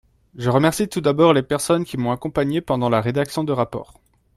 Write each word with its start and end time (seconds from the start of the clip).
Je 0.33 0.49
remercie 0.49 0.89
tout 0.89 0.99
d’abord 0.99 1.31
les 1.31 1.43
personnes 1.43 1.85
qui 1.85 1.95
m’ont 1.95 2.11
accompagnée 2.11 2.59
pendant 2.59 2.89
la 2.89 3.01
rédaction 3.01 3.43
de 3.43 3.51
rapport. 3.53 3.99